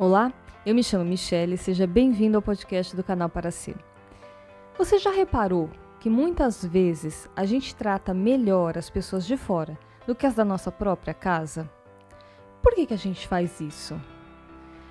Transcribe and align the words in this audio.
Olá, 0.00 0.32
eu 0.64 0.74
me 0.74 0.82
chamo 0.82 1.04
Michelle 1.04 1.56
e 1.56 1.58
seja 1.58 1.86
bem-vindo 1.86 2.34
ao 2.34 2.40
podcast 2.40 2.96
do 2.96 3.04
canal 3.04 3.28
Para 3.28 3.50
Ser. 3.50 3.76
Você 4.78 4.98
já 4.98 5.10
reparou 5.10 5.68
que 6.00 6.08
muitas 6.08 6.64
vezes 6.64 7.28
a 7.36 7.44
gente 7.44 7.74
trata 7.74 8.14
melhor 8.14 8.78
as 8.78 8.88
pessoas 8.88 9.26
de 9.26 9.36
fora 9.36 9.78
do 10.06 10.14
que 10.14 10.24
as 10.24 10.34
da 10.34 10.42
nossa 10.42 10.72
própria 10.72 11.12
casa? 11.12 11.70
Por 12.62 12.74
que, 12.74 12.86
que 12.86 12.94
a 12.94 12.96
gente 12.96 13.28
faz 13.28 13.60
isso? 13.60 14.00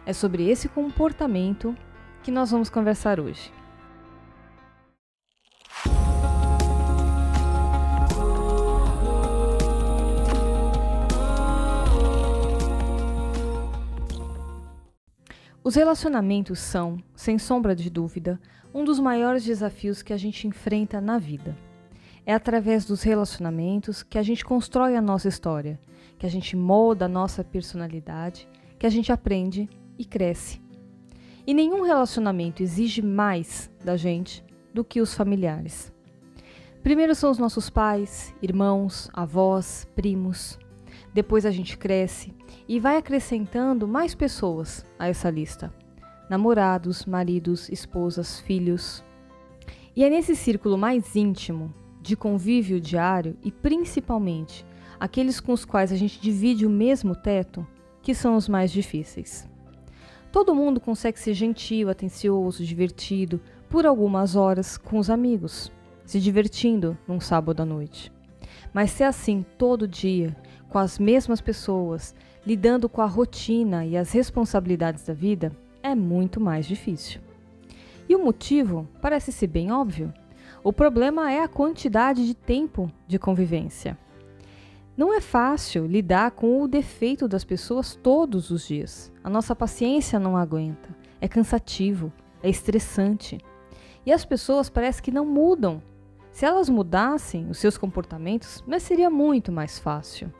É 0.06 0.14
sobre 0.14 0.48
esse 0.48 0.70
comportamento 0.70 1.76
que 2.22 2.30
nós 2.30 2.52
vamos 2.52 2.70
conversar 2.70 3.20
hoje. 3.20 3.52
Os 15.70 15.76
relacionamentos 15.76 16.58
são, 16.58 16.98
sem 17.16 17.38
sombra 17.38 17.76
de 17.76 17.92
dúvida, 17.92 18.42
um 18.74 18.84
dos 18.84 19.00
maiores 19.00 19.46
desafios 19.46 20.02
que 20.02 20.12
a 20.12 20.18
gente 20.18 20.48
enfrenta 20.48 21.00
na 21.00 21.20
vida. 21.20 21.56
É 22.26 22.34
através 22.34 22.86
dos 22.86 23.04
relacionamentos 23.04 24.02
que 24.02 24.18
a 24.18 24.24
gente 24.24 24.44
constrói 24.44 24.96
a 24.96 25.02
nossa 25.02 25.28
história, 25.28 25.80
que 26.18 26.26
a 26.26 26.30
gente 26.30 26.56
molda 26.56 27.06
a 27.06 27.08
nossa 27.08 27.44
personalidade, 27.44 28.50
que 28.80 28.88
a 28.88 28.90
gente 28.90 29.12
aprende 29.12 29.70
e 29.96 30.06
cresce. 30.06 30.60
E 31.46 31.54
nenhum 31.54 31.84
relacionamento 31.84 32.64
exige 32.64 33.04
mais 33.04 33.70
da 33.86 33.96
gente 33.96 34.44
do 34.74 34.84
que 34.84 35.00
os 35.00 35.14
familiares. 35.14 35.94
Primeiro 36.82 37.14
são 37.14 37.30
os 37.30 37.38
nossos 37.38 37.70
pais, 37.70 38.34
irmãos, 38.42 39.08
avós, 39.14 39.88
primos. 39.94 40.58
Depois 41.14 41.46
a 41.46 41.52
gente 41.52 41.78
cresce 41.78 42.34
e 42.68 42.80
vai 42.80 42.98
acrescentando 42.98 43.88
mais 43.88 44.14
pessoas 44.14 44.86
a 44.98 45.08
essa 45.08 45.30
lista: 45.30 45.74
namorados, 46.30 47.06
maridos, 47.06 47.70
esposas, 47.70 48.40
filhos. 48.40 49.04
E 49.96 50.04
é 50.04 50.10
nesse 50.10 50.36
círculo 50.36 50.78
mais 50.78 51.16
íntimo, 51.16 51.74
de 52.02 52.16
convívio 52.16 52.80
diário 52.80 53.38
e 53.44 53.52
principalmente 53.52 54.66
aqueles 55.00 55.40
com 55.40 55.54
os 55.54 55.66
quais 55.66 55.92
a 55.92 55.96
gente 55.96 56.20
divide 56.20 56.66
o 56.66 56.70
mesmo 56.70 57.16
teto, 57.16 57.66
que 58.02 58.14
são 58.14 58.36
os 58.36 58.48
mais 58.48 58.72
difíceis. 58.72 59.50
Todo 60.32 60.54
mundo 60.54 60.80
consegue 60.80 61.20
ser 61.20 61.34
gentil, 61.34 61.90
atencioso, 61.90 62.64
divertido 62.64 63.42
por 63.68 63.86
algumas 63.86 64.36
horas 64.36 64.78
com 64.78 65.00
os 65.00 65.10
amigos, 65.10 65.72
se 66.06 66.20
divertindo 66.20 66.98
num 67.08 67.20
sábado 67.20 67.62
à 67.62 67.66
noite. 67.66 68.12
Mas 68.74 68.92
ser 68.92 69.06
assim 69.06 69.44
todo 69.58 69.88
dia, 69.88 70.36
com 70.70 70.78
as 70.78 71.00
mesmas 71.00 71.42
pessoas, 71.42 72.16
lidando 72.46 72.88
com 72.88 73.02
a 73.02 73.06
rotina 73.06 73.86
e 73.86 73.98
as 73.98 74.12
responsabilidades 74.12 75.04
da 75.04 75.14
vida, 75.14 75.52
é 75.82 75.96
muito 75.96 76.40
mais 76.40 76.66
difícil. 76.66 77.22
E 78.08 78.16
o 78.16 78.24
motivo 78.24 78.88
parece 79.02 79.32
ser 79.32 79.48
bem 79.48 79.72
óbvio. 79.72 80.14
O 80.64 80.74
problema 80.74 81.32
é 81.32 81.42
a 81.42 81.48
quantidade 81.48 82.26
de 82.26 82.34
tempo 82.34 82.92
de 83.08 83.20
convivência. 83.20 83.98
Não 84.98 85.14
é 85.14 85.22
fácil 85.22 85.86
lidar 85.86 86.32
com 86.32 86.62
o 86.62 86.68
defeito 86.68 87.28
das 87.28 87.46
pessoas 87.46 87.96
todos 87.96 88.50
os 88.52 88.68
dias. 88.68 89.12
A 89.24 89.30
nossa 89.30 89.56
paciência 89.56 90.20
não 90.20 90.36
aguenta. 90.36 90.90
É 91.22 91.28
cansativo, 91.28 92.12
é 92.44 92.50
estressante. 92.50 93.38
E 94.06 94.12
as 94.12 94.26
pessoas 94.26 94.70
parece 94.70 95.02
que 95.02 95.12
não 95.12 95.26
mudam. 95.26 95.82
Se 96.32 96.46
elas 96.46 96.68
mudassem 96.68 97.50
os 97.50 97.58
seus 97.58 97.78
comportamentos, 97.78 98.64
mas 98.68 98.84
seria 98.84 99.10
muito 99.10 99.52
mais 99.52 99.80
fácil. 99.80 100.34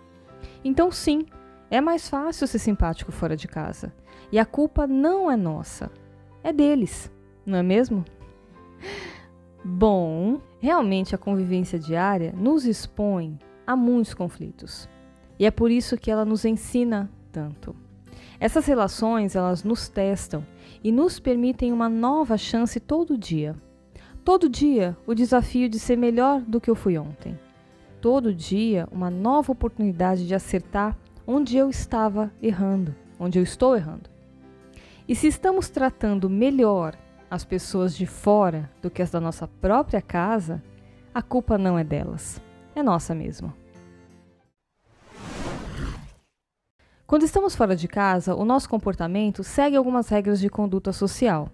Então, 0.64 0.92
sim, 0.92 1.26
é 1.72 1.80
mais 1.80 2.10
fácil 2.10 2.48
ser 2.48 2.60
simpático 2.60 3.12
fora 3.12 3.36
de 3.36 3.48
casa. 3.48 3.94
E 4.32 4.40
a 4.40 4.46
culpa 4.46 4.88
não 4.88 5.30
é 5.30 5.36
nossa, 5.36 5.92
é 6.44 6.52
deles, 6.52 7.12
não 7.46 7.58
é 7.58 7.64
mesmo? 7.64 8.04
Bom, 9.64 10.40
realmente 10.60 11.14
a 11.14 11.18
convivência 11.18 11.78
diária 11.78 12.34
nos 12.38 12.66
expõe 12.66 13.38
a 13.66 13.76
muitos 13.76 14.14
conflitos. 14.14 14.90
E 15.38 15.46
é 15.46 15.52
por 15.52 15.72
isso 15.72 15.98
que 15.98 16.12
ela 16.12 16.26
nos 16.26 16.46
ensina 16.46 17.10
tanto. 17.32 17.76
Essas 18.40 18.66
relações, 18.66 19.36
elas 19.36 19.64
nos 19.64 19.90
testam 19.90 20.46
e 20.84 20.92
nos 20.92 21.20
permitem 21.20 21.74
uma 21.74 21.90
nova 21.90 22.38
chance 22.38 22.80
todo 22.80 23.18
dia. 23.18 23.56
Todo 24.24 24.50
dia, 24.50 24.98
o 25.06 25.14
desafio 25.14 25.68
de 25.68 25.80
ser 25.80 25.98
melhor 25.98 26.42
do 26.42 26.62
que 26.62 26.70
eu 26.70 26.76
fui 26.76 26.98
ontem 26.98 27.38
todo 28.02 28.34
dia 28.34 28.88
uma 28.92 29.10
nova 29.10 29.52
oportunidade 29.52 30.28
de 30.28 30.34
acertar 30.34 30.98
onde 31.26 31.58
eu 31.58 31.70
estava 31.70 32.32
errando, 32.42 32.96
onde 33.20 33.38
eu 33.38 33.44
estou 33.44 33.76
errando. 33.76 34.10
E 35.08 35.16
se 35.16 35.28
estamos 35.28 35.70
tratando 35.70 36.30
melhor 36.30 36.96
as 37.30 37.44
pessoas 37.44 37.96
de 37.96 38.06
fora 38.06 38.70
do 38.82 38.90
que 38.90 39.02
as 39.02 39.12
da 39.12 39.20
nossa 39.20 39.48
própria 39.48 40.02
casa, 40.02 40.64
a 41.14 41.22
culpa 41.22 41.58
não 41.58 41.78
é 41.78 41.84
delas, 41.84 42.42
é 42.76 42.82
nossa 42.82 43.14
mesmo. 43.14 43.54
Quando 47.06 47.24
estamos 47.24 47.56
fora 47.56 47.76
de 47.76 47.88
casa, 47.88 48.36
o 48.36 48.46
nosso 48.46 48.70
comportamento 48.70 49.44
segue 49.44 49.76
algumas 49.76 50.10
regras 50.10 50.40
de 50.40 50.50
conduta 50.50 50.94
social 50.94 51.52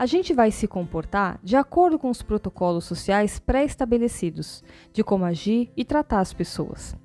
a 0.00 0.06
gente 0.06 0.32
vai 0.32 0.50
se 0.50 0.66
comportar 0.66 1.38
de 1.44 1.56
acordo 1.56 1.98
com 1.98 2.08
os 2.08 2.22
protocolos 2.22 2.86
sociais 2.86 3.38
pré-estabelecidos 3.38 4.64
de 4.94 5.04
como 5.04 5.26
agir 5.26 5.70
e 5.76 5.84
tratar 5.84 6.20
as 6.20 6.32
pessoas. 6.32 6.96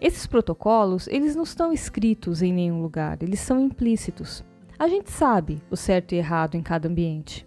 Esses 0.00 0.26
protocolos, 0.26 1.06
eles 1.08 1.36
não 1.36 1.42
estão 1.42 1.70
escritos 1.70 2.40
em 2.40 2.50
nenhum 2.50 2.80
lugar, 2.80 3.22
eles 3.22 3.40
são 3.40 3.60
implícitos. 3.60 4.42
A 4.78 4.88
gente 4.88 5.10
sabe 5.10 5.60
o 5.70 5.76
certo 5.76 6.12
e 6.12 6.16
errado 6.16 6.54
em 6.54 6.62
cada 6.62 6.88
ambiente. 6.88 7.46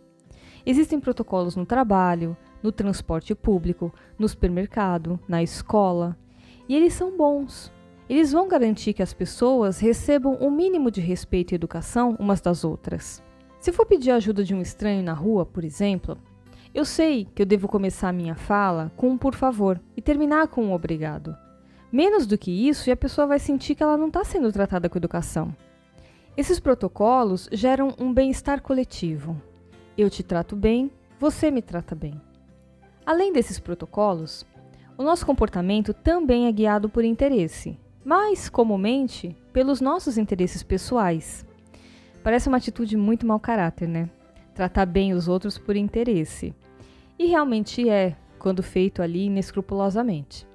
Existem 0.64 1.00
protocolos 1.00 1.56
no 1.56 1.66
trabalho, 1.66 2.38
no 2.62 2.72
transporte 2.72 3.34
público, 3.34 3.92
no 4.16 4.30
supermercado, 4.30 5.20
na 5.28 5.42
escola, 5.42 6.16
e 6.70 6.76
eles 6.76 6.94
são 6.94 7.18
bons. 7.18 7.74
Eles 8.08 8.32
vão 8.32 8.48
garantir 8.48 8.94
que 8.94 9.02
as 9.02 9.12
pessoas 9.12 9.80
recebam 9.80 10.38
o 10.40 10.50
um 10.50 10.52
mínimo 10.52 10.92
de 10.92 11.02
respeito 11.02 11.54
e 11.54 11.56
educação 11.56 12.16
umas 12.20 12.42
das 12.42 12.64
outras. 12.64 13.26
Se 13.60 13.72
for 13.72 13.86
pedir 13.86 14.12
ajuda 14.12 14.44
de 14.44 14.54
um 14.54 14.62
estranho 14.62 15.04
na 15.04 15.14
rua, 15.14 15.46
por 15.46 15.64
exemplo, 15.64 16.18
eu 16.74 16.86
sei 16.86 17.26
que 17.34 17.42
eu 17.42 17.46
devo 17.46 17.68
começar 17.68 18.10
a 18.10 18.14
minha 18.14 18.36
fala 18.36 18.92
com 18.96 19.10
um 19.10 19.18
por 19.18 19.34
favor 19.34 19.82
e 19.96 20.02
terminar 20.02 20.48
com 20.48 20.66
um 20.66 20.74
obrigado. 20.74 21.36
Menos 21.92 22.28
do 22.28 22.38
que 22.38 22.52
isso, 22.52 22.90
e 22.90 22.92
a 22.92 22.98
pessoa 22.98 23.26
vai 23.26 23.40
sentir 23.40 23.74
que 23.74 23.82
ela 23.82 23.98
não 23.98 24.08
está 24.08 24.24
sendo 24.24 24.52
tratada 24.52 24.88
com 24.88 24.98
educação. 24.98 25.56
Esses 26.36 26.60
protocolos 26.60 27.50
geram 27.52 27.96
um 27.98 28.14
bem-estar 28.14 28.62
coletivo. 28.62 29.42
Eu 29.98 30.10
te 30.10 30.22
trato 30.22 30.56
bem, 30.56 30.92
você 31.20 31.50
me 31.50 31.64
trata 31.64 31.96
bem. 31.96 32.22
Além 33.04 33.34
desses 33.34 33.58
protocolos, 33.58 34.46
o 34.98 35.04
nosso 35.04 35.26
comportamento 35.26 35.94
também 35.94 36.46
é 36.46 36.52
guiado 36.52 36.90
por 36.90 37.04
interesse, 37.04 37.80
mais 38.06 38.50
comumente 38.50 39.36
pelos 39.52 39.82
nossos 39.82 40.18
interesses 40.18 40.62
pessoais. 40.62 41.47
Parece 42.24 42.48
uma 42.48 42.58
atitude 42.58 42.98
muito 42.98 43.26
mau 43.26 43.40
caráter, 43.40 43.88
né? 43.88 44.10
Tratar 44.54 44.86
bem 44.86 45.14
os 45.14 45.28
outros 45.28 45.58
por 45.58 45.76
interesse. 45.76 46.54
E 47.18 47.26
realmente 47.28 47.90
é, 47.90 48.16
quando 48.38 48.62
feito 48.62 49.02
ali 49.02 49.26
inescrupulosamente. 49.26 50.48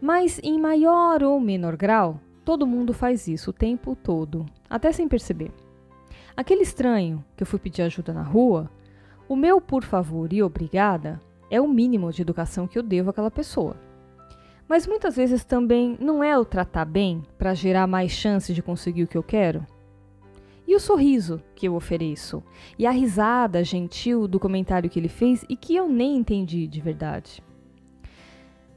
Mas 0.00 0.40
em 0.42 0.60
maior 0.60 1.22
ou 1.22 1.40
menor 1.40 1.76
grau, 1.76 2.20
todo 2.44 2.66
mundo 2.66 2.92
faz 2.92 3.26
isso 3.26 3.50
o 3.50 3.52
tempo 3.52 3.96
todo, 3.96 4.46
até 4.68 4.92
sem 4.92 5.08
perceber. 5.08 5.50
Aquele 6.36 6.62
estranho 6.62 7.24
que 7.36 7.42
eu 7.42 7.46
fui 7.46 7.58
pedir 7.58 7.82
ajuda 7.82 8.12
na 8.12 8.22
rua, 8.22 8.70
o 9.28 9.34
meu 9.34 9.60
por 9.60 9.82
favor 9.82 10.32
e 10.32 10.42
obrigada 10.42 11.20
é 11.50 11.60
o 11.60 11.68
mínimo 11.68 12.12
de 12.12 12.22
educação 12.22 12.66
que 12.66 12.78
eu 12.78 12.82
devo 12.82 13.10
àquela 13.10 13.30
pessoa. 13.30 13.76
Mas 14.68 14.86
muitas 14.86 15.16
vezes 15.16 15.44
também 15.44 15.96
não 16.00 16.22
é 16.22 16.36
o 16.38 16.44
tratar 16.44 16.84
bem 16.84 17.22
para 17.38 17.54
gerar 17.54 17.86
mais 17.86 18.10
chances 18.12 18.54
de 18.54 18.62
conseguir 18.62 19.04
o 19.04 19.06
que 19.06 19.16
eu 19.16 19.22
quero? 19.22 19.64
E 20.66 20.74
o 20.74 20.80
sorriso 20.80 21.40
que 21.54 21.68
eu 21.68 21.74
ofereço? 21.74 22.42
E 22.78 22.86
a 22.86 22.90
risada 22.90 23.62
gentil 23.62 24.26
do 24.26 24.40
comentário 24.40 24.90
que 24.90 24.98
ele 24.98 25.08
fez 25.08 25.44
e 25.48 25.56
que 25.56 25.76
eu 25.76 25.88
nem 25.88 26.16
entendi 26.16 26.66
de 26.66 26.80
verdade? 26.80 27.42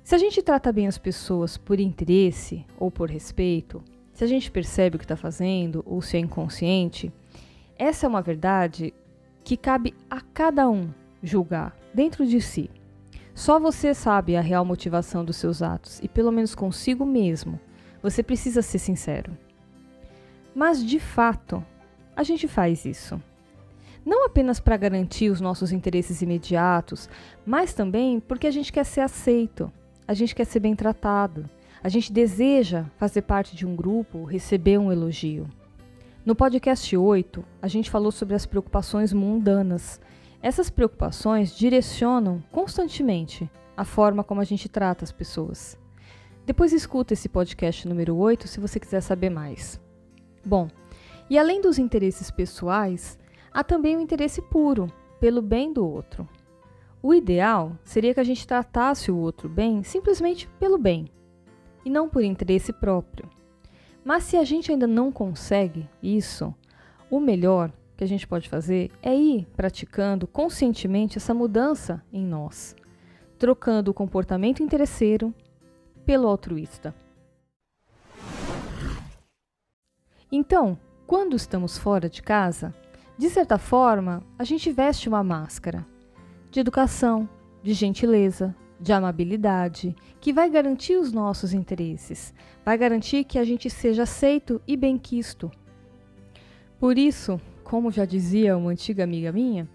Se 0.03 0.13
a 0.13 0.17
gente 0.17 0.41
trata 0.41 0.71
bem 0.71 0.87
as 0.87 0.97
pessoas 0.97 1.57
por 1.57 1.79
interesse 1.79 2.65
ou 2.77 2.91
por 2.91 3.09
respeito, 3.09 3.83
se 4.13 4.23
a 4.23 4.27
gente 4.27 4.51
percebe 4.51 4.95
o 4.95 4.99
que 4.99 5.05
está 5.05 5.15
fazendo 5.15 5.83
ou 5.85 6.01
se 6.01 6.17
é 6.17 6.19
inconsciente, 6.19 7.11
essa 7.77 8.05
é 8.05 8.09
uma 8.09 8.21
verdade 8.21 8.93
que 9.43 9.55
cabe 9.57 9.95
a 10.09 10.21
cada 10.21 10.69
um 10.69 10.89
julgar 11.23 11.75
dentro 11.93 12.25
de 12.25 12.41
si. 12.41 12.69
Só 13.33 13.59
você 13.59 13.93
sabe 13.93 14.35
a 14.35 14.41
real 14.41 14.65
motivação 14.65 15.23
dos 15.23 15.37
seus 15.37 15.61
atos 15.61 15.99
e, 16.03 16.07
pelo 16.07 16.31
menos 16.31 16.53
consigo 16.53 17.05
mesmo, 17.05 17.59
você 18.01 18.21
precisa 18.21 18.61
ser 18.61 18.79
sincero. 18.79 19.35
Mas, 20.53 20.83
de 20.83 20.99
fato, 20.99 21.63
a 22.19 22.23
gente 22.23 22.49
faz 22.49 22.83
isso. 22.83 23.17
Não 24.05 24.25
apenas 24.25 24.59
para 24.59 24.75
garantir 24.75 25.29
os 25.29 25.39
nossos 25.39 25.71
interesses 25.71 26.21
imediatos, 26.21 27.09
mas 27.45 27.73
também 27.73 28.19
porque 28.19 28.45
a 28.45 28.51
gente 28.51 28.73
quer 28.73 28.83
ser 28.83 28.99
aceito, 28.99 29.71
a 30.05 30.13
gente 30.13 30.35
quer 30.35 30.43
ser 30.43 30.59
bem 30.59 30.75
tratado, 30.75 31.49
a 31.81 31.87
gente 31.87 32.11
deseja 32.11 32.83
fazer 32.97 33.21
parte 33.21 33.55
de 33.55 33.65
um 33.65 33.73
grupo, 33.73 34.25
receber 34.25 34.77
um 34.77 34.91
elogio. 34.91 35.47
No 36.25 36.35
podcast 36.35 36.97
8, 36.97 37.41
a 37.61 37.69
gente 37.69 37.89
falou 37.89 38.11
sobre 38.11 38.35
as 38.35 38.45
preocupações 38.45 39.13
mundanas. 39.13 40.01
Essas 40.41 40.69
preocupações 40.69 41.55
direcionam 41.55 42.43
constantemente 42.51 43.49
a 43.77 43.85
forma 43.85 44.25
como 44.25 44.41
a 44.41 44.45
gente 44.45 44.67
trata 44.67 45.05
as 45.05 45.11
pessoas. 45.13 45.79
Depois 46.45 46.73
escuta 46.73 47.13
esse 47.13 47.29
podcast 47.29 47.87
número 47.87 48.13
8 48.17 48.45
se 48.45 48.59
você 48.59 48.77
quiser 48.77 48.99
saber 48.99 49.29
mais. 49.29 49.79
Bom, 50.45 50.67
e 51.29 51.37
além 51.37 51.61
dos 51.61 51.77
interesses 51.77 52.31
pessoais, 52.31 53.17
há 53.53 53.63
também 53.63 53.95
o 53.95 54.01
interesse 54.01 54.41
puro, 54.41 54.91
pelo 55.19 55.41
bem 55.41 55.71
do 55.71 55.85
outro. 55.85 56.27
O 57.01 57.13
ideal 57.13 57.77
seria 57.83 58.13
que 58.13 58.19
a 58.19 58.23
gente 58.23 58.47
tratasse 58.47 59.11
o 59.11 59.17
outro 59.17 59.47
bem 59.47 59.83
simplesmente 59.83 60.49
pelo 60.59 60.77
bem, 60.77 61.07
e 61.85 61.89
não 61.89 62.09
por 62.09 62.23
interesse 62.23 62.73
próprio. 62.73 63.29
Mas 64.03 64.23
se 64.23 64.37
a 64.37 64.43
gente 64.43 64.71
ainda 64.71 64.87
não 64.87 65.11
consegue 65.11 65.87
isso, 66.01 66.53
o 67.09 67.19
melhor 67.19 67.71
que 67.95 68.03
a 68.03 68.07
gente 68.07 68.27
pode 68.27 68.49
fazer 68.49 68.91
é 69.01 69.15
ir 69.15 69.45
praticando 69.55 70.25
conscientemente 70.25 71.17
essa 71.17 71.33
mudança 71.33 72.03
em 72.11 72.25
nós, 72.25 72.75
trocando 73.37 73.91
o 73.91 73.93
comportamento 73.93 74.63
interesseiro 74.63 75.33
pelo 76.05 76.27
altruísta. 76.27 76.95
Então, 80.31 80.77
quando 81.09 81.35
estamos 81.35 81.75
fora 81.75 82.07
de 82.07 82.21
casa, 82.21 82.71
de 83.17 83.31
certa 83.31 83.57
forma, 83.57 84.21
a 84.37 84.43
gente 84.43 84.71
veste 84.71 85.09
uma 85.09 85.23
máscara 85.23 85.83
de 86.51 86.59
educação, 86.59 87.27
de 87.63 87.73
gentileza, 87.73 88.55
de 88.79 88.93
amabilidade, 88.93 89.95
que 90.21 90.31
vai 90.31 90.51
garantir 90.51 90.97
os 90.97 91.11
nossos 91.11 91.51
interesses, 91.51 92.31
vai 92.63 92.77
garantir 92.77 93.23
que 93.23 93.39
a 93.39 93.43
gente 93.43 93.71
seja 93.71 94.03
aceito 94.03 94.61
e 94.67 94.77
benquisto. 94.77 95.49
Por 96.79 96.95
isso, 96.95 97.41
como 97.63 97.89
já 97.89 98.05
dizia 98.05 98.55
uma 98.55 98.69
antiga 98.69 99.03
amiga 99.03 99.31
minha, 99.31 99.67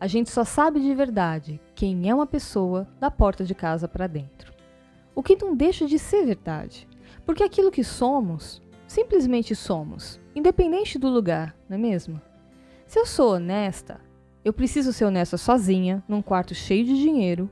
a 0.00 0.06
gente 0.06 0.30
só 0.30 0.42
sabe 0.42 0.80
de 0.80 0.94
verdade 0.94 1.60
quem 1.74 2.08
é 2.08 2.14
uma 2.14 2.26
pessoa 2.26 2.88
da 2.98 3.10
porta 3.10 3.44
de 3.44 3.54
casa 3.54 3.86
para 3.86 4.06
dentro. 4.06 4.54
O 5.14 5.22
que 5.22 5.36
não 5.36 5.54
deixa 5.54 5.84
de 5.84 5.98
ser 5.98 6.24
verdade, 6.24 6.88
porque 7.26 7.42
aquilo 7.42 7.70
que 7.70 7.84
somos, 7.84 8.62
simplesmente 8.86 9.54
somos, 9.54 10.18
independente 10.38 10.98
do 10.98 11.08
lugar, 11.08 11.54
não 11.68 11.76
é 11.76 11.80
mesmo? 11.80 12.20
Se 12.86 12.98
eu 12.98 13.04
sou 13.04 13.34
honesta, 13.34 14.00
eu 14.44 14.52
preciso 14.52 14.92
ser 14.92 15.04
honesta 15.04 15.36
sozinha, 15.36 16.02
num 16.08 16.22
quarto 16.22 16.54
cheio 16.54 16.84
de 16.84 16.96
dinheiro, 16.96 17.50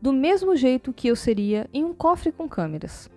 do 0.00 0.12
mesmo 0.12 0.54
jeito 0.54 0.92
que 0.92 1.08
eu 1.08 1.16
seria 1.16 1.68
em 1.72 1.84
um 1.84 1.94
cofre 1.94 2.30
com 2.30 2.46
câmeras. 2.46 3.10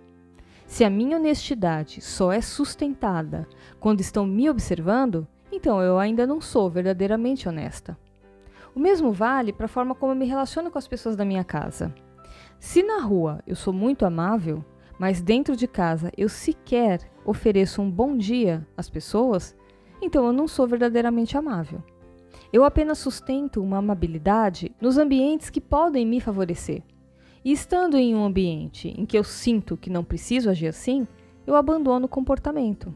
Se 0.66 0.84
a 0.84 0.90
minha 0.90 1.18
honestidade 1.18 2.00
só 2.00 2.32
é 2.32 2.40
sustentada 2.40 3.46
quando 3.78 4.00
estão 4.00 4.26
me 4.26 4.48
observando, 4.48 5.26
então 5.52 5.82
eu 5.82 5.98
ainda 5.98 6.26
não 6.26 6.40
sou 6.40 6.70
verdadeiramente 6.70 7.48
honesta. 7.48 7.98
O 8.74 8.80
mesmo 8.80 9.12
vale 9.12 9.52
para 9.52 9.66
a 9.66 9.68
forma 9.68 9.94
como 9.94 10.12
eu 10.12 10.16
me 10.16 10.24
relaciono 10.24 10.70
com 10.70 10.78
as 10.78 10.88
pessoas 10.88 11.14
da 11.14 11.24
minha 11.24 11.44
casa. 11.44 11.94
Se 12.58 12.82
na 12.82 13.00
rua 13.00 13.42
eu 13.46 13.54
sou 13.54 13.72
muito 13.72 14.06
amável, 14.06 14.64
mas 15.00 15.22
dentro 15.22 15.56
de 15.56 15.66
casa 15.66 16.12
eu 16.14 16.28
sequer 16.28 17.00
ofereço 17.24 17.80
um 17.80 17.90
bom 17.90 18.18
dia 18.18 18.68
às 18.76 18.90
pessoas, 18.90 19.56
então 20.02 20.26
eu 20.26 20.32
não 20.32 20.46
sou 20.46 20.68
verdadeiramente 20.68 21.38
amável. 21.38 21.82
Eu 22.52 22.64
apenas 22.64 22.98
sustento 22.98 23.62
uma 23.62 23.78
amabilidade 23.78 24.70
nos 24.78 24.98
ambientes 24.98 25.48
que 25.48 25.58
podem 25.58 26.04
me 26.04 26.20
favorecer. 26.20 26.82
E 27.42 27.50
estando 27.50 27.96
em 27.96 28.14
um 28.14 28.22
ambiente 28.22 28.88
em 28.88 29.06
que 29.06 29.16
eu 29.16 29.24
sinto 29.24 29.74
que 29.74 29.88
não 29.88 30.04
preciso 30.04 30.50
agir 30.50 30.66
assim, 30.66 31.08
eu 31.46 31.56
abandono 31.56 32.04
o 32.04 32.08
comportamento. 32.08 32.92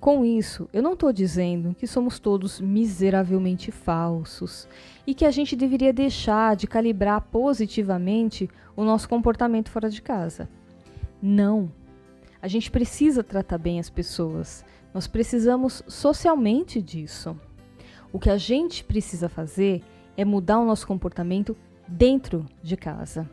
Com 0.00 0.24
isso, 0.24 0.68
eu 0.72 0.82
não 0.82 0.94
estou 0.94 1.12
dizendo 1.12 1.72
que 1.78 1.86
somos 1.86 2.18
todos 2.18 2.60
miseravelmente 2.60 3.70
falsos 3.70 4.68
e 5.06 5.14
que 5.14 5.24
a 5.24 5.30
gente 5.30 5.54
deveria 5.54 5.92
deixar 5.92 6.56
de 6.56 6.66
calibrar 6.66 7.20
positivamente 7.30 8.50
o 8.74 8.82
nosso 8.82 9.08
comportamento 9.08 9.70
fora 9.70 9.88
de 9.88 10.02
casa. 10.02 10.48
Não. 11.20 11.70
A 12.40 12.48
gente 12.48 12.70
precisa 12.70 13.24
tratar 13.24 13.58
bem 13.58 13.78
as 13.80 13.90
pessoas. 13.90 14.64
Nós 14.92 15.06
precisamos 15.06 15.82
socialmente 15.88 16.80
disso. 16.80 17.38
O 18.12 18.18
que 18.18 18.30
a 18.30 18.36
gente 18.36 18.84
precisa 18.84 19.28
fazer 19.28 19.82
é 20.16 20.24
mudar 20.24 20.58
o 20.58 20.64
nosso 20.64 20.86
comportamento 20.86 21.56
dentro 21.86 22.46
de 22.62 22.76
casa. 22.76 23.28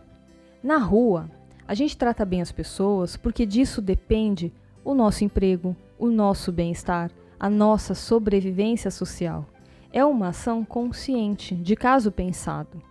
Na 0.62 0.78
rua, 0.78 1.30
a 1.68 1.74
gente 1.74 1.98
trata 1.98 2.26
bem 2.26 2.42
as 2.42 2.52
pessoas 2.52 3.16
porque 3.16 3.46
disso 3.46 3.82
depende 3.82 4.52
o 4.84 4.94
nosso 4.94 5.24
emprego, 5.24 5.76
o 5.98 6.08
nosso 6.08 6.52
bem-estar, 6.52 7.12
a 7.40 7.50
nossa 7.50 7.94
sobrevivência 7.94 8.92
social. 8.92 9.46
É 9.92 10.04
uma 10.04 10.30
ação 10.30 10.66
consciente, 10.66 11.56
de 11.56 11.76
caso 11.76 12.12
pensado. 12.12 12.82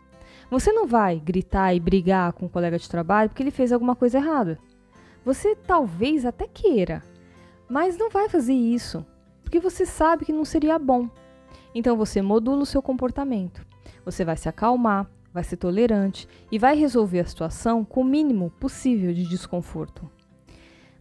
Você 0.51 0.73
não 0.73 0.87
vai 0.87 1.19
gritar 1.19 1.75
e 1.75 1.81
brigar 1.81 2.33
com 2.33 2.47
um 2.47 2.49
colega 2.49 2.79
de 2.79 2.89
trabalho 2.89 3.31
porque 3.31 3.43
ele 3.43 3.51
fez 3.51 3.73
alguma 3.73 3.97
coisa 3.97 4.19
errada. 4.19 4.59
Você 5.25 5.55
talvez 5.55 6.27
até 6.27 6.49
queira, 6.49 7.03
mas 7.69 7.97
não 7.97 8.11
vai 8.11 8.29
fazer 8.29 8.55
isso, 8.55 9.07
porque 9.43 9.61
você 9.61 9.87
sabe 9.87 10.25
que 10.25 10.33
não 10.33 10.45
seria 10.45 10.79
bom. 10.79 11.09
Então 11.75 11.97
você 11.97 12.21
modula 12.21 12.63
o 12.63 12.67
seu 12.67 12.83
comportamento. 12.83 13.65
Você 14.05 14.25
vai 14.25 14.37
se 14.37 14.49
acalmar, 14.49 15.09
vai 15.33 15.45
ser 15.45 15.57
tolerante 15.57 16.29
e 16.51 16.59
vai 16.59 16.77
resolver 16.77 17.21
a 17.21 17.25
situação 17.25 17.85
com 17.85 18.01
o 18.01 18.05
mínimo 18.05 18.51
possível 18.59 19.13
de 19.15 19.27
desconforto. 19.27 20.11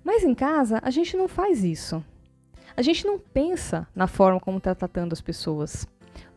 Mas 0.04 0.24
em 0.24 0.34
casa, 0.34 0.80
a 0.82 0.90
gente 0.90 1.18
não 1.18 1.28
faz 1.28 1.64
isso. 1.64 2.04
A 2.76 2.82
gente 2.82 3.06
não 3.06 3.20
pensa 3.20 3.88
na 3.94 4.08
forma 4.08 4.40
como 4.40 4.58
está 4.58 4.74
tratando 4.74 5.14
as 5.14 5.22
pessoas, 5.22 5.86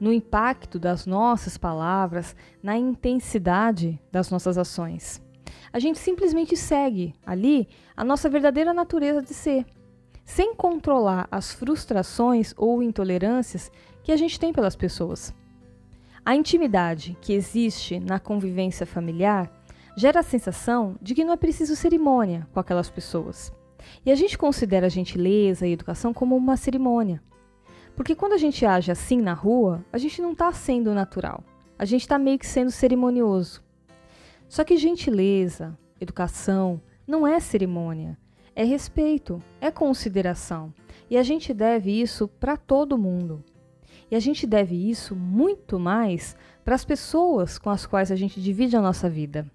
no 0.01 0.13
impacto 0.13 0.79
das 0.79 1.07
nossas 1.07 1.57
palavras, 1.57 2.35
na 2.63 2.77
intensidade 2.77 4.01
das 4.11 4.31
nossas 4.31 4.59
ações. 4.59 5.24
A 5.73 5.79
gente 5.79 5.99
simplesmente 5.99 6.57
segue 6.57 7.15
ali 7.25 7.69
a 7.97 8.05
nossa 8.05 8.29
verdadeira 8.29 8.73
natureza 8.73 9.23
de 9.23 9.35
ser, 9.35 9.67
sem 10.25 10.55
controlar 10.55 11.29
as 11.31 11.53
frustrações 11.53 12.55
ou 12.57 12.83
intolerâncias 12.83 13.71
que 14.03 14.13
a 14.13 14.17
gente 14.17 14.39
tem 14.39 14.53
pelas 14.53 14.77
pessoas. 14.77 15.35
A 16.25 16.35
intimidade 16.35 17.17
que 17.21 17.33
existe 17.33 18.01
na 18.01 18.19
convivência 18.19 18.87
familiar 18.87 19.51
gera 19.97 20.21
a 20.21 20.23
sensação 20.23 20.97
de 21.01 21.15
que 21.15 21.25
não 21.25 21.33
é 21.33 21.37
preciso 21.37 21.77
cerimônia 21.77 22.49
com 22.53 22.61
aquelas 22.61 22.91
pessoas. 22.91 23.53
E 24.05 24.11
a 24.11 24.15
gente 24.15 24.39
considera 24.39 24.87
a 24.87 24.91
gentileza 24.91 25.67
e 25.67 25.73
educação 25.73 26.13
como 26.13 26.37
uma 26.37 26.57
cerimônia. 26.57 27.23
Porque 27.95 28.15
quando 28.15 28.33
a 28.33 28.39
gente 28.39 28.67
age 28.67 28.91
assim 28.91 29.21
na 29.21 29.35
rua, 29.35 29.85
a 29.93 29.99
gente 29.99 30.21
não 30.21 30.33
está 30.33 30.53
sendo 30.53 30.93
natural. 30.95 31.45
A 31.79 31.85
gente 31.85 32.03
está 32.03 32.19
meio 32.19 32.39
que 32.39 32.47
sendo 32.47 32.71
cerimonioso. 32.71 33.64
Só 34.49 34.65
que 34.65 34.77
gentileza, 34.77 35.79
educação, 36.01 36.81
não 37.07 37.27
é 37.27 37.41
cerimônia. 37.41 38.19
É 38.57 38.65
respeito, 38.65 39.43
é 39.61 39.71
consideração. 39.71 40.73
E 41.11 41.17
a 41.17 41.23
gente 41.23 41.53
deve 41.53 41.91
isso 41.91 42.29
para 42.29 42.57
todo 42.57 42.99
mundo. 42.99 43.43
E 44.11 44.15
a 44.15 44.21
gente 44.21 44.47
deve 44.47 44.89
isso 44.89 45.17
muito 45.17 45.79
mais 45.79 46.37
para 46.65 46.75
as 46.75 46.85
pessoas 46.85 47.59
com 47.59 47.69
as 47.69 47.85
quais 47.85 48.13
a 48.13 48.17
gente 48.17 48.41
divide 48.41 48.77
a 48.77 48.81
nossa 48.81 49.11
vida. 49.11 49.51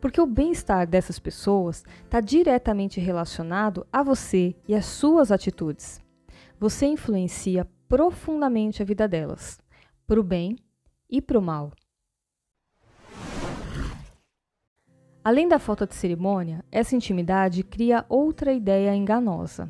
Porque 0.00 0.20
o 0.20 0.26
bem-estar 0.26 0.86
dessas 0.86 1.18
pessoas 1.18 1.84
está 2.04 2.20
diretamente 2.20 3.00
relacionado 3.00 3.86
a 3.92 4.02
você 4.02 4.54
e 4.66 4.74
às 4.74 4.86
suas 4.86 5.30
atitudes. 5.30 6.00
Você 6.58 6.86
influencia 6.86 7.68
profundamente 7.88 8.82
a 8.82 8.84
vida 8.84 9.06
delas, 9.06 9.60
para 10.06 10.20
o 10.20 10.22
bem 10.22 10.56
e 11.10 11.20
para 11.20 11.38
o 11.38 11.42
mal. 11.42 11.72
Além 15.24 15.48
da 15.48 15.58
falta 15.58 15.86
de 15.86 15.94
cerimônia, 15.94 16.64
essa 16.70 16.96
intimidade 16.96 17.62
cria 17.62 18.04
outra 18.08 18.52
ideia 18.52 18.94
enganosa 18.94 19.68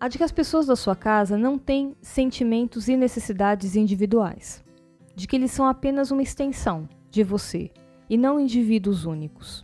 a 0.00 0.08
de 0.08 0.16
que 0.16 0.24
as 0.24 0.32
pessoas 0.32 0.66
da 0.66 0.74
sua 0.74 0.96
casa 0.96 1.36
não 1.36 1.58
têm 1.58 1.94
sentimentos 2.00 2.88
e 2.88 2.96
necessidades 2.96 3.76
individuais, 3.76 4.64
de 5.14 5.28
que 5.28 5.36
eles 5.36 5.50
são 5.50 5.66
apenas 5.66 6.10
uma 6.10 6.22
extensão 6.22 6.88
de 7.10 7.22
você 7.22 7.70
e 8.08 8.16
não 8.16 8.40
indivíduos 8.40 9.04
únicos. 9.04 9.62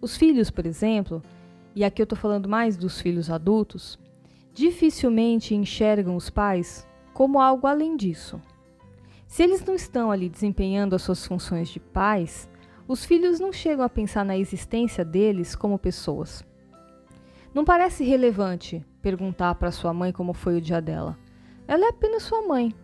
Os 0.00 0.16
filhos, 0.16 0.50
por 0.50 0.64
exemplo, 0.64 1.20
e 1.74 1.82
aqui 1.82 2.00
eu 2.00 2.04
estou 2.04 2.16
falando 2.16 2.48
mais 2.48 2.76
dos 2.76 3.00
filhos 3.00 3.28
adultos, 3.28 3.98
dificilmente 4.52 5.52
enxergam 5.52 6.14
os 6.14 6.30
pais 6.30 6.86
como 7.12 7.40
algo 7.40 7.66
além 7.66 7.96
disso. 7.96 8.40
Se 9.26 9.42
eles 9.42 9.64
não 9.64 9.74
estão 9.74 10.12
ali 10.12 10.28
desempenhando 10.28 10.94
as 10.94 11.02
suas 11.02 11.26
funções 11.26 11.68
de 11.68 11.80
pais, 11.80 12.48
os 12.86 13.04
filhos 13.04 13.40
não 13.40 13.52
chegam 13.52 13.84
a 13.84 13.88
pensar 13.88 14.24
na 14.24 14.36
existência 14.36 15.04
deles 15.04 15.56
como 15.56 15.78
pessoas. 15.78 16.44
Não 17.54 17.64
parece 17.64 18.04
relevante 18.04 18.84
perguntar 19.00 19.54
para 19.54 19.70
sua 19.70 19.94
mãe 19.94 20.12
como 20.12 20.34
foi 20.34 20.58
o 20.58 20.60
dia 20.60 20.82
dela. 20.82 21.16
Ela 21.66 21.86
é 21.86 21.88
apenas 21.88 22.24
sua 22.24 22.42
mãe. 22.46 22.74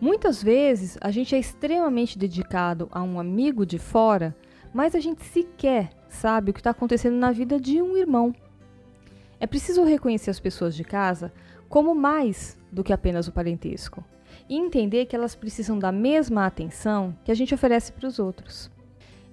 Muitas 0.00 0.42
vezes 0.42 0.98
a 1.00 1.10
gente 1.10 1.34
é 1.34 1.38
extremamente 1.38 2.18
dedicado 2.18 2.88
a 2.92 3.02
um 3.02 3.18
amigo 3.18 3.64
de 3.64 3.78
fora, 3.78 4.36
mas 4.72 4.94
a 4.94 5.00
gente 5.00 5.24
sequer 5.24 5.90
sabe 6.08 6.50
o 6.50 6.54
que 6.54 6.60
está 6.60 6.70
acontecendo 6.70 7.16
na 7.16 7.32
vida 7.32 7.58
de 7.58 7.80
um 7.82 7.96
irmão. 7.96 8.34
É 9.40 9.46
preciso 9.46 9.84
reconhecer 9.84 10.30
as 10.30 10.40
pessoas 10.40 10.76
de 10.76 10.84
casa 10.84 11.32
como 11.68 11.94
mais 11.94 12.56
do 12.70 12.84
que 12.84 12.92
apenas 12.92 13.26
o 13.26 13.32
parentesco 13.32 14.04
e 14.48 14.56
entender 14.56 15.06
que 15.06 15.16
elas 15.16 15.34
precisam 15.34 15.78
da 15.78 15.90
mesma 15.90 16.46
atenção 16.46 17.16
que 17.24 17.32
a 17.32 17.34
gente 17.34 17.54
oferece 17.54 17.92
para 17.92 18.06
os 18.06 18.18
outros. 18.18 18.73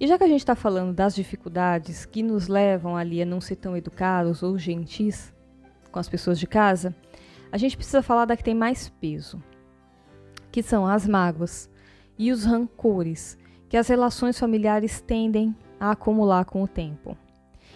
E 0.01 0.07
já 0.07 0.17
que 0.17 0.23
a 0.23 0.27
gente 0.27 0.39
está 0.39 0.55
falando 0.55 0.95
das 0.95 1.13
dificuldades 1.13 2.07
que 2.07 2.23
nos 2.23 2.47
levam 2.47 2.97
ali 2.97 3.21
a 3.21 3.25
não 3.25 3.39
ser 3.39 3.57
tão 3.57 3.77
educados 3.77 4.41
ou 4.41 4.57
gentis 4.57 5.31
com 5.91 5.99
as 5.99 6.09
pessoas 6.09 6.39
de 6.39 6.47
casa, 6.47 6.95
a 7.51 7.57
gente 7.57 7.77
precisa 7.77 8.01
falar 8.01 8.25
da 8.25 8.35
que 8.35 8.43
tem 8.43 8.55
mais 8.55 8.89
peso, 8.89 9.39
que 10.51 10.63
são 10.63 10.87
as 10.87 11.07
mágoas 11.07 11.69
e 12.17 12.31
os 12.31 12.45
rancores 12.45 13.37
que 13.69 13.77
as 13.77 13.89
relações 13.89 14.39
familiares 14.39 15.01
tendem 15.01 15.55
a 15.79 15.91
acumular 15.91 16.45
com 16.45 16.63
o 16.63 16.67
tempo 16.67 17.15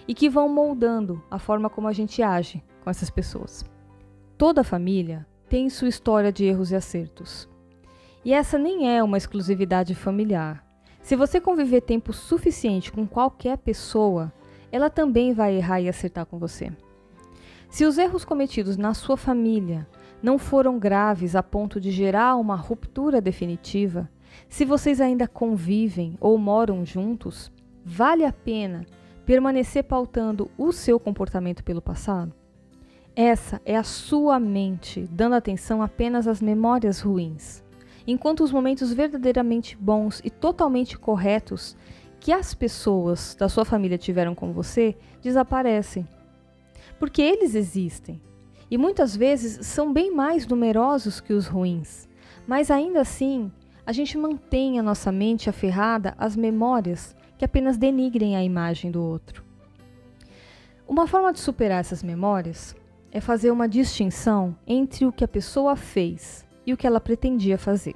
e 0.08 0.16
que 0.16 0.28
vão 0.28 0.50
moldando 0.50 1.24
a 1.30 1.38
forma 1.38 1.70
como 1.70 1.88
a 1.88 1.94
gente 1.94 2.24
age 2.24 2.64
com 2.84 2.90
essas 2.90 3.12
pessoas. 3.12 3.64
Toda 4.36 4.64
família 4.64 5.28
tem 5.48 5.70
sua 5.70 5.90
história 5.90 6.34
de 6.34 6.44
erros 6.44 6.72
e 6.72 6.76
acertos. 6.76 7.48
E 8.26 8.34
essa 8.34 8.58
nem 8.58 8.90
é 8.90 9.04
uma 9.04 9.16
exclusividade 9.16 9.94
familiar. 9.94 10.65
Se 11.06 11.16
você 11.16 11.40
conviver 11.40 11.82
tempo 11.82 12.12
suficiente 12.12 12.92
com 12.92 13.06
qualquer 13.06 13.60
pessoa, 13.60 14.34
ela 14.72 14.90
também 14.90 15.34
vai 15.34 15.56
errar 15.56 15.80
e 15.80 15.88
acertar 15.88 16.26
com 16.26 16.40
você. 16.40 16.72
Se 17.70 17.86
os 17.86 18.00
erros 18.00 18.26
cometidos 18.26 18.76
na 18.76 18.92
sua 18.96 19.16
família 19.16 19.88
não 20.20 20.40
foram 20.40 20.80
graves 20.80 21.36
a 21.36 21.44
ponto 21.44 21.80
de 21.80 21.92
gerar 21.92 22.38
uma 22.38 22.56
ruptura 22.56 23.22
definitiva, 23.22 24.10
se 24.50 24.66
vocês 24.66 25.00
ainda 25.00 25.28
convivem 25.28 26.18
ou 26.20 26.40
moram 26.40 26.84
juntos, 26.84 27.52
vale 27.86 28.26
a 28.26 28.34
pena 28.34 28.84
permanecer 29.28 29.84
pautando 29.84 30.50
o 30.58 30.72
seu 30.72 31.00
comportamento 31.00 31.64
pelo 31.64 31.84
passado? 31.84 32.34
Essa 33.16 33.62
é 33.64 33.78
a 33.78 33.84
sua 33.84 34.40
mente 34.40 35.08
dando 35.12 35.36
atenção 35.36 35.84
apenas 35.84 36.28
às 36.28 36.42
memórias 36.42 37.00
ruins, 37.00 37.64
enquanto 38.08 38.44
os 38.44 38.52
momentos 38.52 38.94
verdadeiramente 38.94 39.78
bons 39.78 40.22
e 40.24 40.30
totalmente 40.30 40.98
corretos 40.98 41.76
que 42.20 42.32
as 42.32 42.54
pessoas 42.54 43.36
da 43.36 43.48
sua 43.48 43.66
família 43.66 43.98
tiveram 43.98 44.34
com 44.34 44.52
você 44.52 44.96
desaparecem. 45.22 46.08
Porque 47.00 47.22
eles 47.22 47.56
existem 47.56 48.22
e 48.70 48.78
muitas 48.78 49.16
vezes 49.16 49.66
são 49.66 49.94
bem 49.94 50.12
mais 50.12 50.48
numerosos 50.48 51.20
que 51.20 51.34
os 51.34 51.48
ruins, 51.48 52.08
mas 52.48 52.72
ainda 52.72 53.02
assim 53.02 53.52
a 53.86 53.92
gente 53.92 54.18
mantém 54.18 54.80
a 54.80 54.84
nossa 54.84 55.12
mente 55.12 55.50
aferrada 55.50 56.16
às 56.18 56.36
memórias 56.36 57.16
que 57.38 57.46
apenas 57.46 57.78
denigrem 57.78 58.36
a 58.36 58.44
imagem 58.44 58.90
do 58.90 59.04
outro. 59.04 59.44
Uma 60.88 61.08
forma 61.08 61.34
de 61.34 61.40
superar 61.40 61.80
essas 61.80 62.02
memórias 62.02 62.76
é 63.12 63.20
fazer 63.20 63.52
uma 63.52 63.68
distinção 63.68 64.56
entre 64.66 65.06
o 65.06 65.12
que 65.12 65.24
a 65.24 65.28
pessoa 65.28 65.76
fez 65.76 66.45
e 66.66 66.74
o 66.74 66.78
que 66.78 66.88
ela 66.88 67.00
pretendia 67.00 67.58
fazer. 67.58 67.96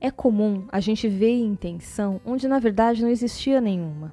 É 0.00 0.10
comum 0.10 0.66
a 0.70 0.80
gente 0.80 1.08
ver 1.08 1.38
intenção 1.38 2.20
onde 2.24 2.48
na 2.48 2.58
verdade 2.58 3.02
não 3.02 3.08
existia 3.08 3.60
nenhuma. 3.60 4.12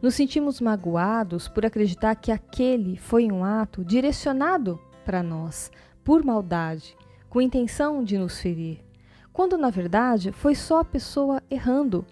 Nos 0.00 0.14
sentimos 0.14 0.60
magoados 0.60 1.48
por 1.48 1.66
acreditar 1.66 2.14
que 2.14 2.32
aquele 2.32 2.96
foi 2.96 3.30
um 3.30 3.44
ato 3.44 3.84
direcionado 3.84 4.80
para 5.04 5.22
nós, 5.22 5.70
por 6.04 6.24
maldade, 6.24 6.96
com 7.28 7.40
intenção 7.40 8.02
de 8.02 8.16
nos 8.16 8.40
ferir 8.40 8.90
quando 9.32 9.56
na 9.56 9.70
verdade 9.70 10.32
foi 10.32 10.54
só 10.54 10.80
a 10.80 10.84
pessoa 10.84 11.42
errando, 11.50 12.04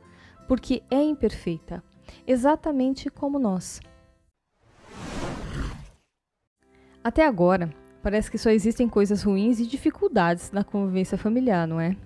porque 0.47 0.83
é 0.91 1.03
imperfeita, 1.03 1.83
exatamente 2.27 3.11
como 3.11 3.39
nós. 3.39 3.81
Até 7.03 7.27
agora, 7.27 7.71
parece 8.03 8.31
que 8.31 8.39
só 8.39 8.51
existem 8.51 8.89
coisas 8.89 9.23
ruins 9.23 9.61
e 9.61 9.67
dificuldades 9.67 10.51
na 10.51 10.65
convivência 10.65 11.19
familiar, 11.19 11.67
não 11.67 11.81
é? 11.81 11.97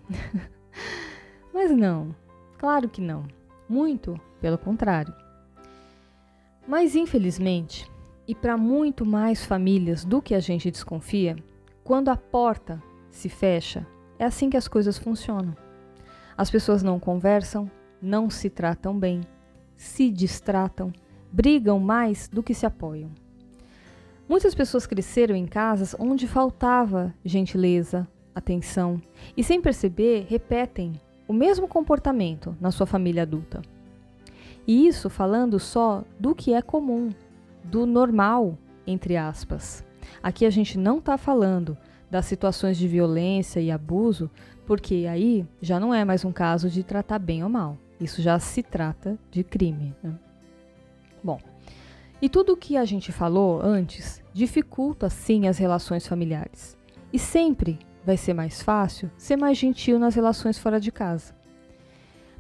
Mas 1.52 1.70
não, 1.70 2.14
claro 2.58 2.88
que 2.88 3.00
não. 3.00 3.24
Muito 3.68 4.20
pelo 4.40 4.58
contrário. 4.58 5.14
Mas 6.66 6.94
infelizmente, 6.94 7.90
e 8.26 8.34
para 8.34 8.56
muito 8.56 9.04
mais 9.04 9.44
famílias 9.44 10.04
do 10.04 10.22
que 10.22 10.34
a 10.34 10.40
gente 10.40 10.70
desconfia, 10.70 11.36
quando 11.82 12.08
a 12.08 12.16
porta 12.16 12.82
se 13.10 13.28
fecha, 13.28 13.86
é 14.18 14.24
assim 14.24 14.48
que 14.48 14.56
as 14.56 14.68
coisas 14.68 14.96
funcionam. 14.96 15.56
As 16.36 16.50
pessoas 16.50 16.82
não 16.82 16.98
conversam, 16.98 17.70
não 18.00 18.30
se 18.30 18.48
tratam 18.48 18.98
bem, 18.98 19.20
se 19.76 20.10
distratam, 20.10 20.92
brigam 21.30 21.78
mais 21.78 22.28
do 22.28 22.42
que 22.42 22.54
se 22.54 22.64
apoiam. 22.64 23.10
Muitas 24.32 24.54
pessoas 24.54 24.86
cresceram 24.86 25.36
em 25.36 25.44
casas 25.44 25.94
onde 25.98 26.26
faltava 26.26 27.12
gentileza, 27.22 28.08
atenção 28.34 28.98
e, 29.36 29.44
sem 29.44 29.60
perceber, 29.60 30.24
repetem 30.26 30.98
o 31.28 31.34
mesmo 31.34 31.68
comportamento 31.68 32.56
na 32.58 32.70
sua 32.70 32.86
família 32.86 33.24
adulta. 33.24 33.60
E 34.66 34.86
isso 34.88 35.10
falando 35.10 35.60
só 35.60 36.02
do 36.18 36.34
que 36.34 36.54
é 36.54 36.62
comum, 36.62 37.10
do 37.62 37.84
normal, 37.84 38.56
entre 38.86 39.18
aspas. 39.18 39.84
Aqui 40.22 40.46
a 40.46 40.50
gente 40.50 40.78
não 40.78 40.96
está 40.96 41.18
falando 41.18 41.76
das 42.10 42.24
situações 42.24 42.78
de 42.78 42.88
violência 42.88 43.60
e 43.60 43.70
abuso, 43.70 44.30
porque 44.66 45.06
aí 45.10 45.46
já 45.60 45.78
não 45.78 45.92
é 45.92 46.06
mais 46.06 46.24
um 46.24 46.32
caso 46.32 46.70
de 46.70 46.82
tratar 46.82 47.18
bem 47.18 47.44
ou 47.44 47.50
mal. 47.50 47.76
Isso 48.00 48.22
já 48.22 48.38
se 48.38 48.62
trata 48.62 49.18
de 49.30 49.44
crime. 49.44 49.94
Né? 50.02 50.14
Bom, 51.22 51.38
e 52.22 52.28
tudo 52.28 52.52
o 52.52 52.56
que 52.56 52.76
a 52.76 52.84
gente 52.84 53.10
falou 53.10 53.60
antes 53.60 54.22
dificulta 54.32 55.10
sim 55.10 55.48
as 55.48 55.58
relações 55.58 56.06
familiares. 56.06 56.78
E 57.12 57.18
sempre 57.18 57.80
vai 58.06 58.16
ser 58.16 58.32
mais 58.32 58.62
fácil 58.62 59.10
ser 59.18 59.36
mais 59.36 59.58
gentil 59.58 59.98
nas 59.98 60.14
relações 60.14 60.56
fora 60.56 60.80
de 60.80 60.92
casa. 60.92 61.34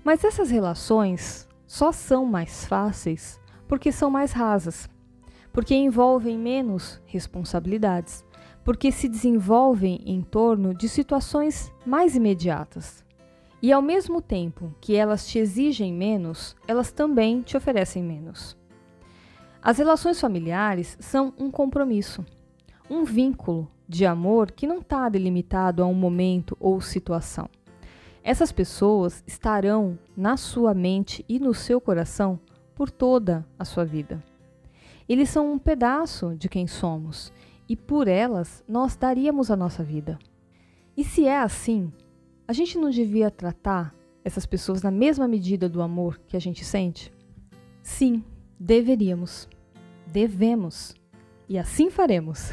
Mas 0.04 0.22
essas 0.22 0.50
relações 0.50 1.48
só 1.66 1.90
são 1.90 2.24
mais 2.24 2.64
fáceis 2.64 3.40
porque 3.66 3.90
são 3.90 4.08
mais 4.08 4.30
rasas, 4.30 4.88
porque 5.52 5.74
envolvem 5.74 6.38
menos 6.38 7.00
responsabilidades 7.04 8.24
porque 8.64 8.92
se 8.92 9.08
desenvolvem 9.08 10.00
em 10.06 10.22
torno 10.22 10.72
de 10.72 10.88
situações 10.88 11.72
mais 11.84 12.14
imediatas. 12.14 13.04
E 13.60 13.72
ao 13.72 13.82
mesmo 13.82 14.20
tempo 14.20 14.74
que 14.80 14.94
elas 14.94 15.26
te 15.26 15.38
exigem 15.38 15.92
menos, 15.92 16.56
elas 16.66 16.90
também 16.92 17.42
te 17.42 17.56
oferecem 17.56 18.02
menos. 18.02 18.56
As 19.64 19.78
relações 19.78 20.20
familiares 20.20 20.96
são 20.98 21.32
um 21.38 21.48
compromisso, 21.48 22.26
um 22.90 23.04
vínculo 23.04 23.70
de 23.88 24.04
amor 24.04 24.50
que 24.50 24.66
não 24.66 24.78
está 24.78 25.08
delimitado 25.08 25.84
a 25.84 25.86
um 25.86 25.94
momento 25.94 26.56
ou 26.58 26.80
situação. 26.80 27.48
Essas 28.24 28.50
pessoas 28.50 29.22
estarão 29.24 29.96
na 30.16 30.36
sua 30.36 30.74
mente 30.74 31.24
e 31.28 31.38
no 31.38 31.54
seu 31.54 31.80
coração 31.80 32.40
por 32.74 32.90
toda 32.90 33.46
a 33.56 33.64
sua 33.64 33.84
vida. 33.84 34.20
Eles 35.08 35.30
são 35.30 35.52
um 35.52 35.58
pedaço 35.60 36.34
de 36.36 36.48
quem 36.48 36.66
somos 36.66 37.32
e 37.68 37.76
por 37.76 38.08
elas 38.08 38.64
nós 38.66 38.96
daríamos 38.96 39.48
a 39.48 39.56
nossa 39.56 39.84
vida. 39.84 40.18
E 40.96 41.04
se 41.04 41.24
é 41.24 41.38
assim, 41.38 41.92
a 42.48 42.52
gente 42.52 42.76
não 42.78 42.90
devia 42.90 43.30
tratar 43.30 43.94
essas 44.24 44.44
pessoas 44.44 44.82
na 44.82 44.90
mesma 44.90 45.28
medida 45.28 45.68
do 45.68 45.82
amor 45.82 46.20
que 46.26 46.36
a 46.36 46.40
gente 46.40 46.64
sente? 46.64 47.12
Sim, 47.80 48.24
deveríamos. 48.58 49.48
Devemos. 50.12 50.94
E 51.48 51.58
assim 51.58 51.90
faremos. 51.90 52.50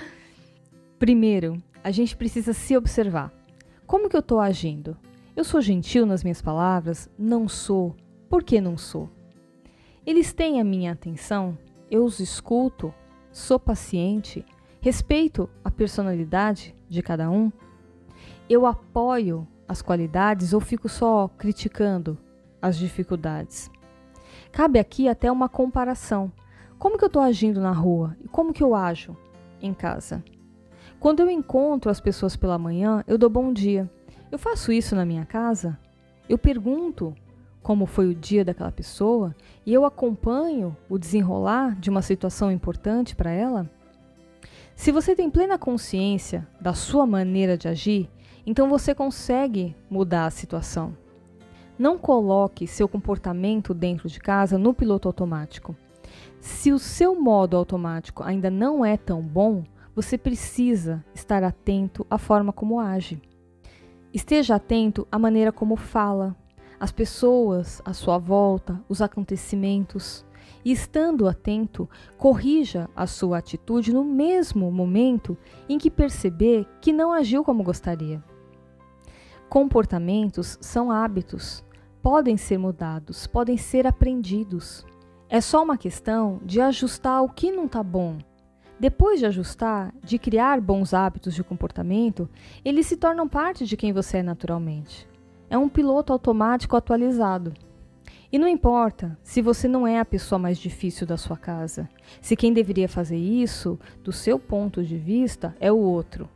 Primeiro, 0.98 1.60
a 1.82 1.90
gente 1.90 2.16
precisa 2.16 2.52
se 2.52 2.76
observar. 2.76 3.32
Como 3.86 4.08
que 4.08 4.16
eu 4.16 4.20
estou 4.20 4.38
agindo? 4.38 4.96
Eu 5.34 5.42
sou 5.42 5.60
gentil 5.60 6.06
nas 6.06 6.22
minhas 6.22 6.42
palavras? 6.42 7.10
Não 7.18 7.48
sou. 7.48 7.96
Por 8.28 8.44
que 8.44 8.60
não 8.60 8.76
sou? 8.76 9.08
Eles 10.06 10.32
têm 10.32 10.60
a 10.60 10.64
minha 10.64 10.92
atenção? 10.92 11.58
Eu 11.90 12.04
os 12.04 12.20
escuto? 12.20 12.94
sou 13.32 13.58
paciente, 13.58 14.44
respeito 14.80 15.48
a 15.64 15.70
personalidade 15.70 16.74
de 16.88 17.02
cada 17.02 17.30
um, 17.30 17.50
eu 18.48 18.66
apoio 18.66 19.46
as 19.68 19.80
qualidades 19.80 20.52
ou 20.52 20.60
fico 20.60 20.88
só 20.88 21.28
criticando 21.38 22.18
as 22.60 22.76
dificuldades? 22.76 23.70
Cabe 24.50 24.78
aqui 24.78 25.08
até 25.08 25.30
uma 25.30 25.48
comparação. 25.48 26.32
Como 26.80 26.96
que 26.96 27.04
eu 27.04 27.08
estou 27.08 27.20
agindo 27.20 27.60
na 27.60 27.72
rua 27.72 28.16
e 28.24 28.26
como 28.26 28.54
que 28.54 28.62
eu 28.62 28.74
ajo 28.74 29.14
em 29.60 29.74
casa? 29.74 30.24
Quando 30.98 31.20
eu 31.20 31.30
encontro 31.30 31.90
as 31.90 32.00
pessoas 32.00 32.36
pela 32.36 32.56
manhã, 32.56 33.04
eu 33.06 33.18
dou 33.18 33.28
bom 33.28 33.52
dia. 33.52 33.88
Eu 34.32 34.38
faço 34.38 34.72
isso 34.72 34.96
na 34.96 35.04
minha 35.04 35.26
casa? 35.26 35.78
Eu 36.26 36.38
pergunto 36.38 37.14
como 37.62 37.84
foi 37.84 38.06
o 38.08 38.14
dia 38.14 38.46
daquela 38.46 38.72
pessoa 38.72 39.36
e 39.66 39.74
eu 39.74 39.84
acompanho 39.84 40.74
o 40.88 40.98
desenrolar 40.98 41.78
de 41.78 41.90
uma 41.90 42.00
situação 42.00 42.50
importante 42.50 43.14
para 43.14 43.30
ela? 43.30 43.70
Se 44.74 44.90
você 44.90 45.14
tem 45.14 45.28
plena 45.28 45.58
consciência 45.58 46.48
da 46.58 46.72
sua 46.72 47.04
maneira 47.04 47.58
de 47.58 47.68
agir, 47.68 48.08
então 48.46 48.70
você 48.70 48.94
consegue 48.94 49.76
mudar 49.90 50.24
a 50.24 50.30
situação. 50.30 50.96
Não 51.78 51.98
coloque 51.98 52.66
seu 52.66 52.88
comportamento 52.88 53.74
dentro 53.74 54.08
de 54.08 54.18
casa 54.18 54.56
no 54.56 54.72
piloto 54.72 55.08
automático. 55.08 55.76
Se 56.40 56.72
o 56.72 56.78
seu 56.78 57.20
modo 57.20 57.56
automático 57.56 58.22
ainda 58.22 58.50
não 58.50 58.84
é 58.84 58.96
tão 58.96 59.20
bom, 59.20 59.62
você 59.94 60.16
precisa 60.16 61.04
estar 61.14 61.44
atento 61.44 62.06
à 62.08 62.16
forma 62.16 62.52
como 62.52 62.80
age. 62.80 63.20
Esteja 64.12 64.54
atento 64.54 65.06
à 65.12 65.18
maneira 65.18 65.52
como 65.52 65.76
fala, 65.76 66.34
às 66.78 66.90
pessoas 66.90 67.82
à 67.84 67.92
sua 67.92 68.16
volta, 68.16 68.82
os 68.88 69.02
acontecimentos. 69.02 70.24
E 70.64 70.72
estando 70.72 71.28
atento, 71.28 71.88
corrija 72.16 72.88
a 72.96 73.06
sua 73.06 73.38
atitude 73.38 73.92
no 73.92 74.04
mesmo 74.04 74.70
momento 74.72 75.36
em 75.68 75.78
que 75.78 75.90
perceber 75.90 76.66
que 76.80 76.92
não 76.92 77.12
agiu 77.12 77.44
como 77.44 77.62
gostaria. 77.62 78.22
Comportamentos 79.48 80.58
são 80.60 80.90
hábitos, 80.90 81.64
podem 82.02 82.36
ser 82.36 82.56
mudados, 82.58 83.26
podem 83.26 83.56
ser 83.56 83.86
aprendidos. 83.86 84.86
É 85.32 85.40
só 85.40 85.62
uma 85.62 85.78
questão 85.78 86.40
de 86.44 86.60
ajustar 86.60 87.22
o 87.22 87.28
que 87.28 87.52
não 87.52 87.66
está 87.66 87.84
bom. 87.84 88.18
Depois 88.80 89.20
de 89.20 89.26
ajustar, 89.26 89.94
de 90.02 90.18
criar 90.18 90.60
bons 90.60 90.92
hábitos 90.92 91.36
de 91.36 91.44
comportamento, 91.44 92.28
eles 92.64 92.88
se 92.88 92.96
tornam 92.96 93.28
parte 93.28 93.64
de 93.64 93.76
quem 93.76 93.92
você 93.92 94.18
é 94.18 94.22
naturalmente. 94.24 95.06
É 95.48 95.56
um 95.56 95.68
piloto 95.68 96.12
automático 96.12 96.74
atualizado. 96.74 97.54
E 98.32 98.40
não 98.40 98.48
importa 98.48 99.16
se 99.22 99.40
você 99.40 99.68
não 99.68 99.86
é 99.86 100.00
a 100.00 100.04
pessoa 100.04 100.36
mais 100.36 100.58
difícil 100.58 101.06
da 101.06 101.16
sua 101.16 101.36
casa, 101.36 101.88
se 102.20 102.34
quem 102.34 102.52
deveria 102.52 102.88
fazer 102.88 103.16
isso, 103.16 103.78
do 104.02 104.10
seu 104.10 104.36
ponto 104.36 104.82
de 104.82 104.98
vista, 104.98 105.54
é 105.60 105.70
o 105.70 105.78
outro. 105.78 106.28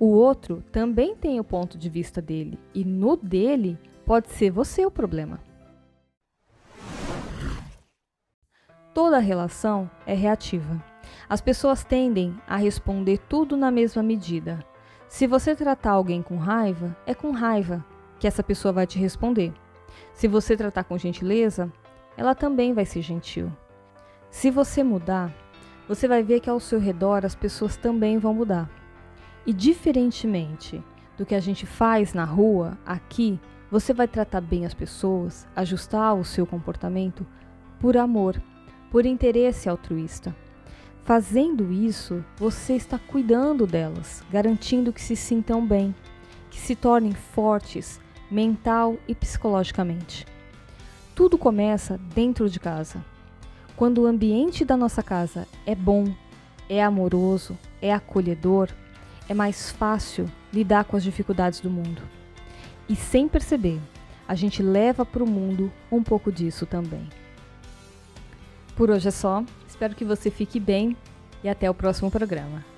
O 0.00 0.06
outro 0.06 0.64
também 0.72 1.14
tem 1.14 1.38
o 1.38 1.44
ponto 1.44 1.76
de 1.76 1.90
vista 1.90 2.22
dele, 2.22 2.58
e 2.74 2.82
no 2.82 3.14
dele 3.14 3.78
pode 4.06 4.30
ser 4.30 4.50
você 4.50 4.86
o 4.86 4.90
problema. 4.90 5.38
Toda 8.96 9.18
relação 9.18 9.90
é 10.06 10.14
reativa. 10.14 10.82
As 11.28 11.42
pessoas 11.42 11.84
tendem 11.84 12.34
a 12.48 12.56
responder 12.56 13.18
tudo 13.28 13.54
na 13.54 13.70
mesma 13.70 14.02
medida. 14.02 14.64
Se 15.06 15.26
você 15.26 15.54
tratar 15.54 15.90
alguém 15.90 16.22
com 16.22 16.38
raiva, 16.38 16.96
é 17.04 17.14
com 17.14 17.30
raiva 17.30 17.84
que 18.18 18.26
essa 18.26 18.42
pessoa 18.42 18.72
vai 18.72 18.86
te 18.86 18.98
responder. 18.98 19.52
Se 20.14 20.26
você 20.26 20.56
tratar 20.56 20.84
com 20.84 20.96
gentileza, 20.96 21.70
ela 22.16 22.34
também 22.34 22.72
vai 22.72 22.86
ser 22.86 23.02
gentil. 23.02 23.52
Se 24.30 24.50
você 24.50 24.82
mudar, 24.82 25.30
você 25.86 26.08
vai 26.08 26.22
ver 26.22 26.40
que 26.40 26.48
ao 26.48 26.58
seu 26.58 26.80
redor 26.80 27.26
as 27.26 27.34
pessoas 27.34 27.76
também 27.76 28.16
vão 28.16 28.32
mudar. 28.32 28.66
E 29.44 29.52
diferentemente 29.52 30.82
do 31.18 31.26
que 31.26 31.34
a 31.34 31.40
gente 31.40 31.66
faz 31.66 32.14
na 32.14 32.24
rua, 32.24 32.78
aqui, 32.86 33.38
você 33.70 33.92
vai 33.92 34.08
tratar 34.08 34.40
bem 34.40 34.64
as 34.64 34.72
pessoas, 34.72 35.46
ajustar 35.54 36.14
o 36.14 36.24
seu 36.24 36.46
comportamento 36.46 37.26
por 37.78 37.94
amor, 37.98 38.40
por 38.96 39.04
interesse 39.04 39.68
altruísta. 39.68 40.34
Fazendo 41.04 41.70
isso, 41.70 42.24
você 42.38 42.72
está 42.72 42.98
cuidando 42.98 43.66
delas, 43.66 44.24
garantindo 44.30 44.90
que 44.90 45.02
se 45.02 45.14
sintam 45.14 45.66
bem, 45.66 45.94
que 46.48 46.58
se 46.58 46.74
tornem 46.74 47.12
fortes 47.12 48.00
mental 48.30 48.96
e 49.06 49.14
psicologicamente. 49.14 50.24
Tudo 51.14 51.36
começa 51.36 52.00
dentro 52.14 52.48
de 52.48 52.58
casa. 52.58 53.04
Quando 53.76 53.98
o 53.98 54.06
ambiente 54.06 54.64
da 54.64 54.78
nossa 54.78 55.02
casa 55.02 55.46
é 55.66 55.74
bom, 55.74 56.10
é 56.66 56.82
amoroso, 56.82 57.54
é 57.82 57.92
acolhedor, 57.92 58.70
é 59.28 59.34
mais 59.34 59.70
fácil 59.70 60.24
lidar 60.50 60.84
com 60.84 60.96
as 60.96 61.04
dificuldades 61.04 61.60
do 61.60 61.68
mundo. 61.68 62.00
E 62.88 62.96
sem 62.96 63.28
perceber, 63.28 63.78
a 64.26 64.34
gente 64.34 64.62
leva 64.62 65.04
para 65.04 65.22
o 65.22 65.28
mundo 65.28 65.70
um 65.92 66.02
pouco 66.02 66.32
disso 66.32 66.64
também. 66.64 67.06
Por 68.76 68.90
hoje 68.90 69.08
é 69.08 69.10
só, 69.10 69.42
espero 69.66 69.94
que 69.94 70.04
você 70.04 70.30
fique 70.30 70.60
bem 70.60 70.94
e 71.42 71.48
até 71.48 71.68
o 71.70 71.74
próximo 71.74 72.10
programa. 72.10 72.75